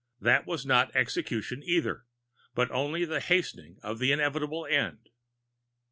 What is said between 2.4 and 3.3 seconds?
but only the